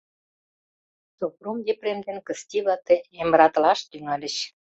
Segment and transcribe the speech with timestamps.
[1.17, 4.35] Сопром Епрем ден Кысти вате эмратылаш тӱҥальыч.